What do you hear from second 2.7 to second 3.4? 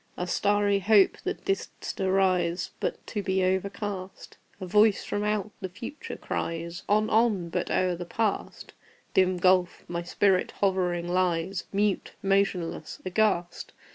But to